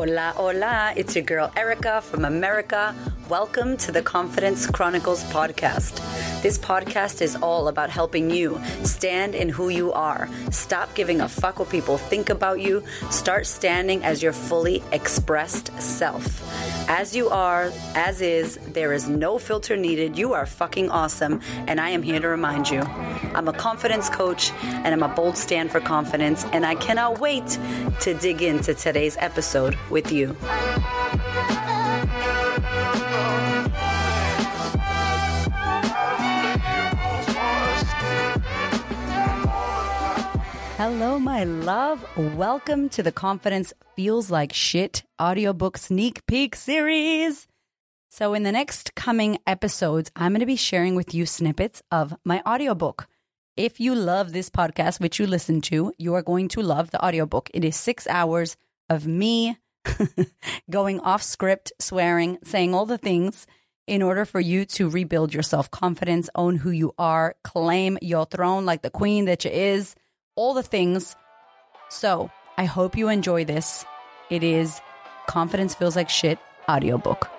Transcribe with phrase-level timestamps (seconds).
[0.00, 0.94] Hola, hola.
[0.96, 2.94] It's your girl Erica from America.
[3.28, 6.00] Welcome to the Confidence Chronicles podcast.
[6.40, 10.26] This podcast is all about helping you stand in who you are.
[10.50, 12.82] Stop giving a fuck what people think about you.
[13.10, 16.24] Start standing as your fully expressed self.
[16.92, 20.18] As you are, as is, there is no filter needed.
[20.18, 22.80] You are fucking awesome, and I am here to remind you.
[23.32, 27.46] I'm a confidence coach, and I'm a bold stand for confidence, and I cannot wait
[28.00, 30.36] to dig into today's episode with you.
[40.80, 42.02] Hello, my love.
[42.16, 47.46] Welcome to the Confidence Feels Like Shit audiobook sneak peek series.
[48.08, 52.16] So, in the next coming episodes, I'm going to be sharing with you snippets of
[52.24, 53.08] my audiobook.
[53.58, 57.04] If you love this podcast, which you listen to, you are going to love the
[57.04, 57.50] audiobook.
[57.52, 58.56] It is six hours
[58.88, 59.58] of me
[60.70, 63.46] going off script, swearing, saying all the things
[63.86, 68.24] in order for you to rebuild your self confidence, own who you are, claim your
[68.24, 69.94] throne like the queen that you is
[70.34, 71.16] all the things.
[71.88, 73.84] So I hope you enjoy this.
[74.30, 74.80] It is
[75.26, 77.30] Confidence Feels Like Shit audiobook.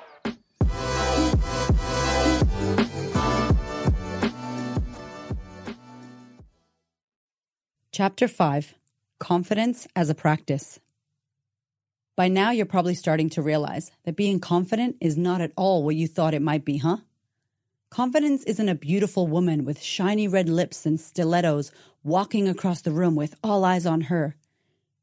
[7.93, 8.73] Chapter 5
[9.19, 10.79] Confidence as a Practice.
[12.15, 15.95] By now, you're probably starting to realize that being confident is not at all what
[15.95, 16.97] you thought it might be, huh?
[17.91, 21.73] Confidence isn't a beautiful woman with shiny red lips and stilettos
[22.05, 24.37] walking across the room with all eyes on her.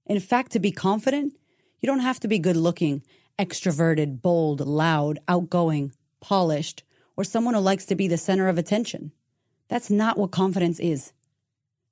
[0.07, 1.35] In fact, to be confident,
[1.83, 3.03] you don't have to be good looking,
[3.39, 6.83] extroverted, bold, loud, outgoing, polished,
[7.15, 9.13] or someone who likes to be the center of attention.
[9.69, 11.13] That's not what confidence is.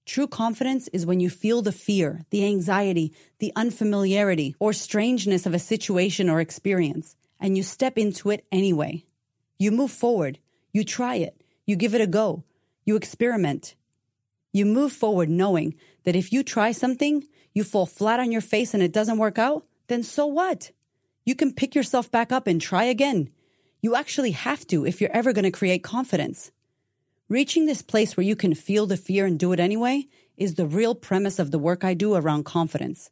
[0.06, 5.52] True confidence is when you feel the fear, the anxiety, the unfamiliarity, or strangeness of
[5.52, 9.04] a situation or experience, and you step into it anyway.
[9.58, 10.38] You move forward
[10.76, 11.40] you try it.
[11.64, 12.44] You give it a go.
[12.84, 13.74] You experiment.
[14.52, 15.74] You move forward knowing
[16.04, 17.24] that if you try something,
[17.54, 20.72] you fall flat on your face and it doesn't work out, then so what?
[21.24, 23.30] You can pick yourself back up and try again.
[23.80, 26.52] You actually have to if you're ever going to create confidence.
[27.30, 30.06] Reaching this place where you can feel the fear and do it anyway
[30.36, 33.10] is the real premise of the work I do around confidence.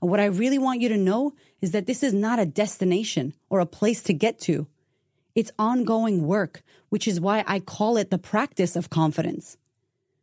[0.00, 3.34] And what I really want you to know is that this is not a destination
[3.48, 4.68] or a place to get to.
[5.34, 9.56] It's ongoing work, which is why I call it the practice of confidence.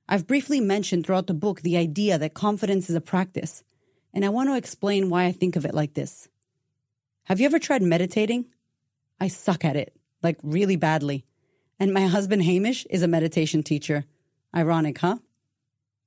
[0.09, 3.63] I've briefly mentioned throughout the book the idea that confidence is a practice,
[4.13, 6.29] and I want to explain why I think of it like this.
[7.25, 8.45] Have you ever tried meditating?
[9.19, 11.25] I suck at it, like really badly.
[11.79, 14.05] And my husband Hamish is a meditation teacher.
[14.55, 15.17] Ironic, huh?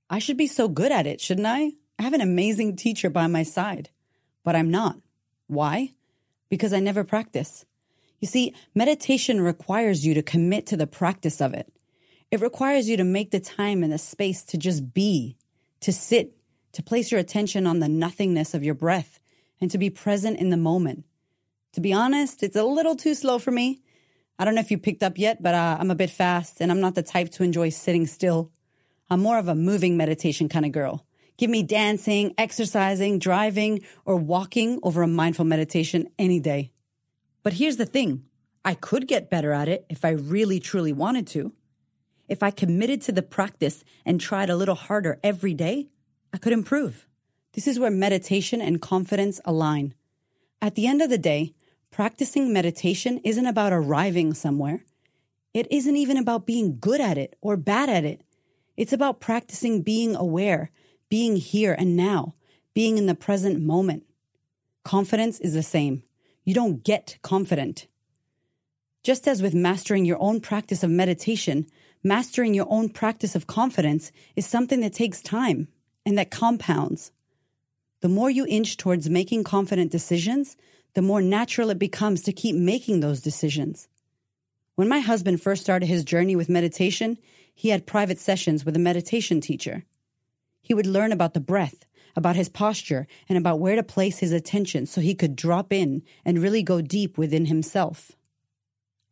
[0.08, 1.72] I should be so good at it, shouldn't I?
[1.98, 3.90] I have an amazing teacher by my side,
[4.42, 4.96] but I'm not.
[5.46, 5.92] Why?
[6.48, 7.66] Because I never practice.
[8.20, 11.72] You see, meditation requires you to commit to the practice of it.
[12.30, 15.36] It requires you to make the time and the space to just be,
[15.80, 16.36] to sit,
[16.72, 19.18] to place your attention on the nothingness of your breath,
[19.60, 21.04] and to be present in the moment.
[21.72, 23.80] To be honest, it's a little too slow for me.
[24.38, 26.70] I don't know if you picked up yet, but uh, I'm a bit fast and
[26.70, 28.50] I'm not the type to enjoy sitting still.
[29.08, 31.04] I'm more of a moving meditation kind of girl.
[31.36, 36.72] Give me dancing, exercising, driving, or walking over a mindful meditation any day.
[37.42, 38.24] But here's the thing
[38.64, 41.52] I could get better at it if I really truly wanted to.
[42.28, 45.88] If I committed to the practice and tried a little harder every day,
[46.32, 47.06] I could improve.
[47.52, 49.94] This is where meditation and confidence align.
[50.62, 51.54] At the end of the day,
[51.90, 54.84] practicing meditation isn't about arriving somewhere.
[55.52, 58.20] It isn't even about being good at it or bad at it.
[58.76, 60.70] It's about practicing being aware,
[61.08, 62.34] being here and now,
[62.74, 64.04] being in the present moment.
[64.84, 66.04] Confidence is the same
[66.44, 67.86] you don't get confident.
[69.02, 71.66] Just as with mastering your own practice of meditation,
[72.02, 75.68] mastering your own practice of confidence is something that takes time
[76.04, 77.12] and that compounds.
[78.00, 80.56] The more you inch towards making confident decisions,
[80.94, 83.88] the more natural it becomes to keep making those decisions.
[84.74, 87.18] When my husband first started his journey with meditation,
[87.54, 89.84] he had private sessions with a meditation teacher.
[90.62, 91.84] He would learn about the breath,
[92.16, 96.02] about his posture, and about where to place his attention so he could drop in
[96.24, 98.12] and really go deep within himself.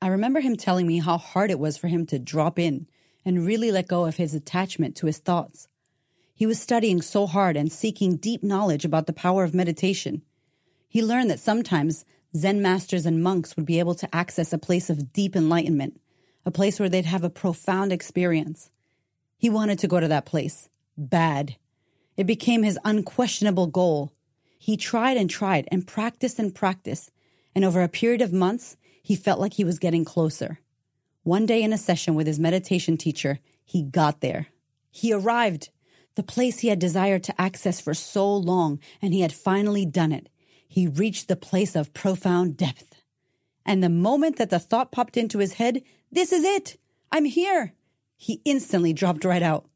[0.00, 2.86] I remember him telling me how hard it was for him to drop in
[3.24, 5.68] and really let go of his attachment to his thoughts.
[6.34, 10.22] He was studying so hard and seeking deep knowledge about the power of meditation.
[10.88, 12.04] He learned that sometimes
[12.36, 16.00] Zen masters and monks would be able to access a place of deep enlightenment,
[16.46, 18.70] a place where they'd have a profound experience.
[19.36, 20.68] He wanted to go to that place.
[20.96, 21.56] Bad.
[22.18, 24.12] It became his unquestionable goal.
[24.58, 27.12] He tried and tried and practiced and practiced.
[27.54, 30.58] And over a period of months, he felt like he was getting closer.
[31.22, 34.48] One day in a session with his meditation teacher, he got there.
[34.90, 35.70] He arrived,
[36.16, 40.10] the place he had desired to access for so long, and he had finally done
[40.10, 40.28] it.
[40.66, 42.96] He reached the place of profound depth.
[43.64, 46.78] And the moment that the thought popped into his head, this is it!
[47.12, 47.74] I'm here!
[48.16, 49.66] He instantly dropped right out.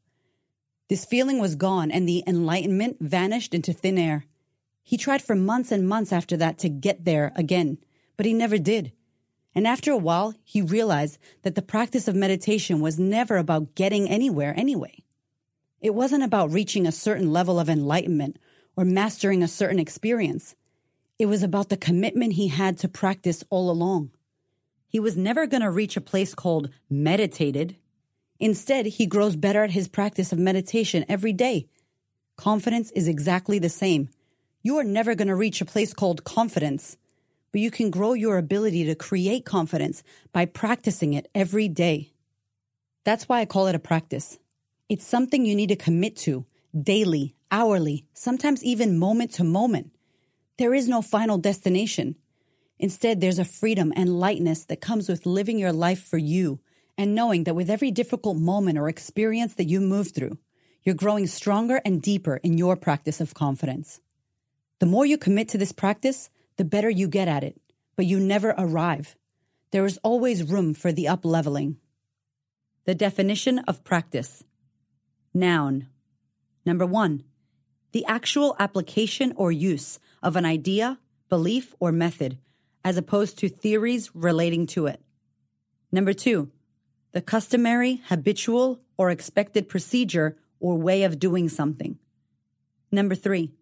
[0.89, 4.25] This feeling was gone and the enlightenment vanished into thin air.
[4.83, 7.77] He tried for months and months after that to get there again,
[8.17, 8.91] but he never did.
[9.55, 14.09] And after a while, he realized that the practice of meditation was never about getting
[14.09, 15.03] anywhere anyway.
[15.79, 18.37] It wasn't about reaching a certain level of enlightenment
[18.75, 20.55] or mastering a certain experience.
[21.19, 24.11] It was about the commitment he had to practice all along.
[24.87, 27.77] He was never going to reach a place called meditated.
[28.43, 31.65] Instead, he grows better at his practice of meditation every day.
[32.35, 34.09] Confidence is exactly the same.
[34.61, 36.97] You are never going to reach a place called confidence,
[37.53, 40.03] but you can grow your ability to create confidence
[40.33, 42.11] by practicing it every day.
[43.05, 44.37] That's why I call it a practice.
[44.89, 46.45] It's something you need to commit to
[46.77, 49.95] daily, hourly, sometimes even moment to moment.
[50.57, 52.17] There is no final destination.
[52.77, 56.59] Instead, there's a freedom and lightness that comes with living your life for you
[56.97, 60.37] and knowing that with every difficult moment or experience that you move through,
[60.83, 63.99] you're growing stronger and deeper in your practice of confidence.
[64.79, 67.59] The more you commit to this practice, the better you get at it,
[67.95, 69.15] but you never arrive.
[69.71, 71.77] There is always room for the up leveling.
[72.85, 74.43] The definition of practice.
[75.33, 75.87] Noun.
[76.65, 77.23] Number one,
[77.91, 80.99] the actual application or use of an idea,
[81.29, 82.37] belief, or method,
[82.83, 85.01] as opposed to theories relating to it.
[85.91, 86.51] Number two,
[87.13, 91.97] the customary, habitual, or expected procedure or way of doing something.
[92.91, 93.53] Number three,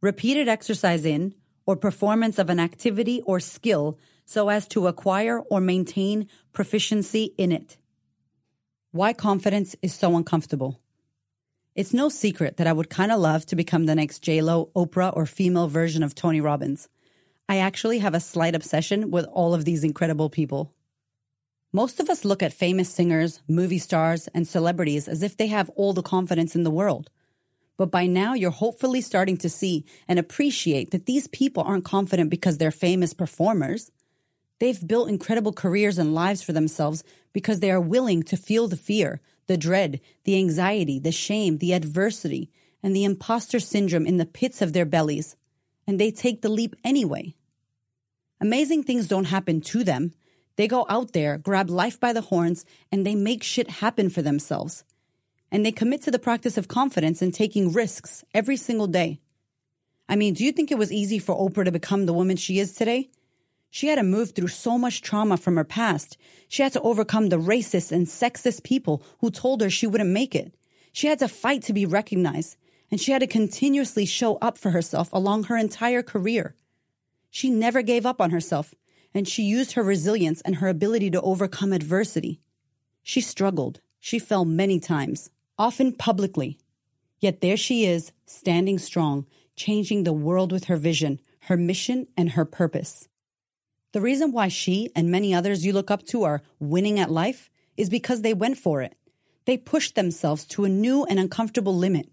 [0.00, 1.34] repeated exercise in
[1.66, 7.52] or performance of an activity or skill so as to acquire or maintain proficiency in
[7.52, 7.78] it.
[8.92, 10.80] Why confidence is so uncomfortable.
[11.76, 15.16] It's no secret that I would kind of love to become the next J-Lo, Oprah,
[15.16, 16.88] or female version of Tony Robbins.
[17.48, 20.74] I actually have a slight obsession with all of these incredible people.
[21.72, 25.70] Most of us look at famous singers, movie stars, and celebrities as if they have
[25.70, 27.10] all the confidence in the world.
[27.76, 32.28] But by now, you're hopefully starting to see and appreciate that these people aren't confident
[32.28, 33.92] because they're famous performers.
[34.58, 38.76] They've built incredible careers and lives for themselves because they are willing to feel the
[38.76, 42.50] fear, the dread, the anxiety, the shame, the adversity,
[42.82, 45.36] and the imposter syndrome in the pits of their bellies.
[45.86, 47.34] And they take the leap anyway.
[48.40, 50.12] Amazing things don't happen to them.
[50.60, 54.20] They go out there, grab life by the horns, and they make shit happen for
[54.20, 54.84] themselves.
[55.50, 59.20] And they commit to the practice of confidence and taking risks every single day.
[60.06, 62.58] I mean, do you think it was easy for Oprah to become the woman she
[62.58, 63.08] is today?
[63.70, 66.18] She had to move through so much trauma from her past.
[66.46, 70.34] She had to overcome the racist and sexist people who told her she wouldn't make
[70.34, 70.54] it.
[70.92, 72.58] She had to fight to be recognized,
[72.90, 76.54] and she had to continuously show up for herself along her entire career.
[77.30, 78.74] She never gave up on herself,
[79.14, 82.40] and she used her resilience and her ability to overcome adversity.
[83.02, 83.80] She struggled.
[83.98, 86.58] She fell many times, often publicly.
[87.18, 89.26] Yet there she is, standing strong,
[89.56, 93.08] changing the world with her vision, her mission, and her purpose.
[93.92, 97.50] The reason why she and many others you look up to are winning at life
[97.76, 98.94] is because they went for it.
[99.46, 102.08] They pushed themselves to a new and uncomfortable limit.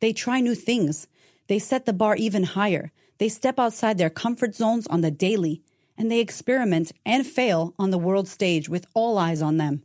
[0.00, 1.06] They try new things.
[1.46, 2.90] They set the bar even higher.
[3.18, 5.62] They step outside their comfort zones on the daily
[5.96, 9.82] and they experiment and fail on the world stage with all eyes on them.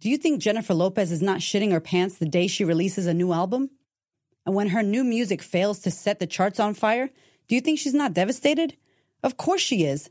[0.00, 3.14] Do you think Jennifer Lopez is not shitting her pants the day she releases a
[3.14, 3.70] new album?
[4.44, 7.10] And when her new music fails to set the charts on fire,
[7.48, 8.76] do you think she's not devastated?
[9.22, 10.10] Of course she is.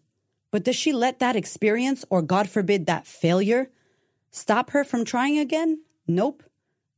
[0.51, 3.69] But does she let that experience, or God forbid, that failure,
[4.31, 5.84] stop her from trying again?
[6.07, 6.43] Nope,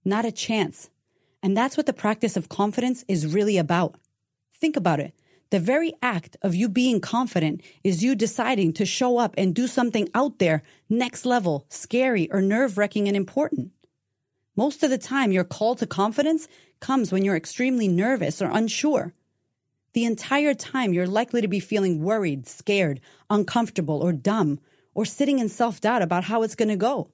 [0.05, 0.89] not a chance.
[1.43, 3.95] And that's what the practice of confidence is really about.
[4.59, 5.13] Think about it.
[5.49, 9.67] The very act of you being confident is you deciding to show up and do
[9.67, 13.71] something out there, next level, scary, or nerve wracking and important.
[14.57, 16.49] Most of the time, your call to confidence
[16.81, 19.13] comes when you're extremely nervous or unsure.
[19.93, 22.99] The entire time, you're likely to be feeling worried, scared,
[23.29, 24.59] uncomfortable, or dumb,
[24.93, 27.09] or sitting in self doubt about how it's going to go.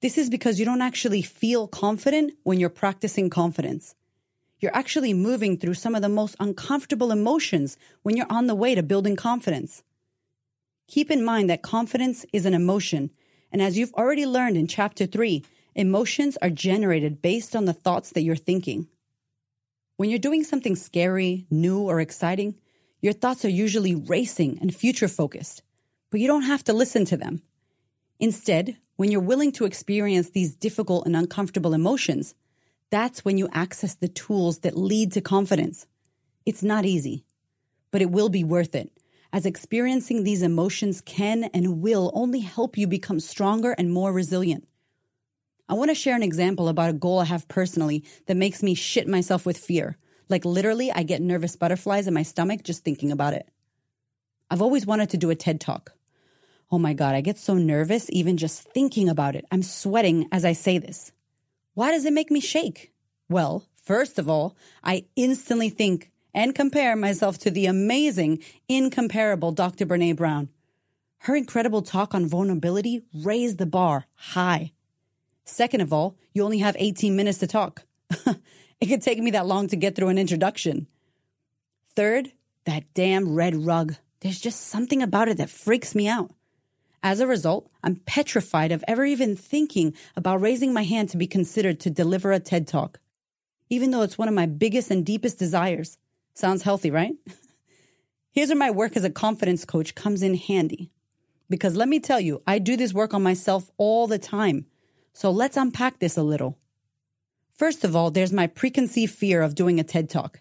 [0.00, 3.94] This is because you don't actually feel confident when you're practicing confidence
[4.62, 8.74] you're actually moving through some of the most uncomfortable emotions when you're on the way
[8.76, 9.82] to building confidence.
[10.86, 13.10] Keep in mind that confidence is an emotion,
[13.50, 18.10] and as you've already learned in chapter 3, emotions are generated based on the thoughts
[18.12, 18.86] that you're thinking.
[19.96, 22.54] When you're doing something scary, new, or exciting,
[23.00, 25.62] your thoughts are usually racing and future focused,
[26.10, 27.42] but you don't have to listen to them.
[28.20, 32.36] Instead, when you're willing to experience these difficult and uncomfortable emotions,
[32.92, 35.86] that's when you access the tools that lead to confidence.
[36.44, 37.24] It's not easy,
[37.90, 38.92] but it will be worth it,
[39.32, 44.68] as experiencing these emotions can and will only help you become stronger and more resilient.
[45.70, 48.74] I want to share an example about a goal I have personally that makes me
[48.74, 49.96] shit myself with fear.
[50.28, 53.48] Like literally, I get nervous butterflies in my stomach just thinking about it.
[54.50, 55.94] I've always wanted to do a TED talk.
[56.70, 59.46] Oh my God, I get so nervous even just thinking about it.
[59.50, 61.10] I'm sweating as I say this.
[61.74, 62.92] Why does it make me shake?
[63.28, 69.86] Well, first of all, I instantly think and compare myself to the amazing, incomparable Dr.
[69.86, 70.48] Brene Brown.
[71.18, 74.72] Her incredible talk on vulnerability raised the bar high.
[75.44, 77.84] Second of all, you only have 18 minutes to talk.
[78.80, 80.86] it could take me that long to get through an introduction.
[81.94, 82.32] Third,
[82.64, 83.94] that damn red rug.
[84.20, 86.32] There's just something about it that freaks me out.
[87.02, 91.26] As a result, I'm petrified of ever even thinking about raising my hand to be
[91.26, 93.00] considered to deliver a TED Talk,
[93.68, 95.98] even though it's one of my biggest and deepest desires.
[96.34, 97.14] Sounds healthy, right?
[98.32, 100.90] Here's where my work as a confidence coach comes in handy.
[101.50, 104.66] Because let me tell you, I do this work on myself all the time.
[105.12, 106.56] So let's unpack this a little.
[107.50, 110.40] First of all, there's my preconceived fear of doing a TED Talk.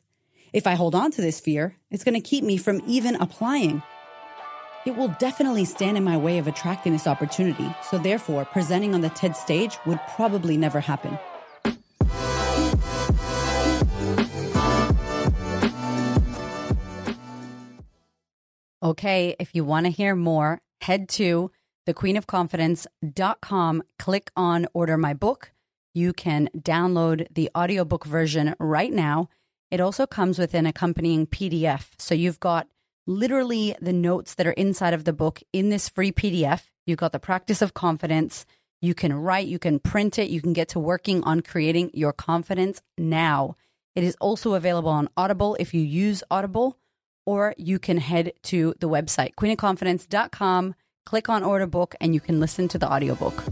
[0.53, 3.84] If I hold on to this fear, it's going to keep me from even applying.
[4.84, 9.02] It will definitely stand in my way of attracting this opportunity, so therefore, presenting on
[9.02, 11.20] the TED stage would probably never happen.
[18.84, 21.52] Okay, if you want to hear more, head to
[21.88, 25.52] thequeenofconfidence.com, click on order my book.
[25.94, 29.30] You can download the audiobook version right now.
[29.70, 31.90] It also comes with an accompanying PDF.
[32.00, 32.68] So you've got
[33.08, 36.63] literally the notes that are inside of the book in this free PDF.
[36.86, 38.46] You've got the practice of confidence.
[38.81, 42.13] You can write, you can print it, you can get to working on creating your
[42.13, 43.55] confidence now.
[43.96, 46.77] It is also available on Audible if you use Audible,
[47.25, 52.39] or you can head to the website, queenofconfidence.com click on order book and you can
[52.39, 53.43] listen to the audiobook.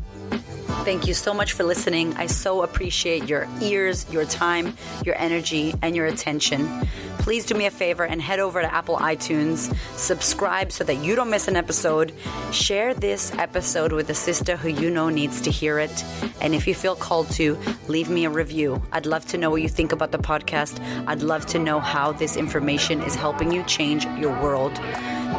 [0.85, 2.13] Thank you so much for listening.
[2.15, 4.75] I so appreciate your ears, your time,
[5.05, 6.87] your energy, and your attention.
[7.19, 11.15] Please do me a favor and head over to Apple iTunes, subscribe so that you
[11.15, 12.11] don't miss an episode.
[12.51, 16.03] Share this episode with a sister who you know needs to hear it.
[16.41, 17.57] And if you feel called to,
[17.87, 18.81] leave me a review.
[18.91, 20.79] I'd love to know what you think about the podcast.
[21.07, 24.75] I'd love to know how this information is helping you change your world.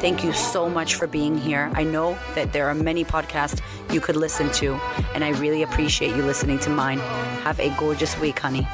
[0.00, 1.70] Thank you so much for being here.
[1.74, 3.60] I know that there are many podcasts
[3.92, 4.74] you could listen to,
[5.14, 6.98] and I really appreciate you listening to mine.
[7.42, 8.66] Have a gorgeous week, honey.